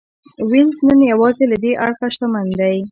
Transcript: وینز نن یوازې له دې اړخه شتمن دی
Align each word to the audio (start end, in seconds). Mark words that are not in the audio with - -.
وینز 0.49 0.77
نن 0.87 0.99
یوازې 1.11 1.43
له 1.51 1.57
دې 1.63 1.71
اړخه 1.85 2.07
شتمن 2.13 2.47
دی 2.59 2.77